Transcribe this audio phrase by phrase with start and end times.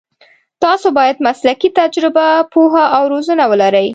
[0.63, 3.87] تاسو باید مسلکي تجربه، پوهه او روزنه ولرئ.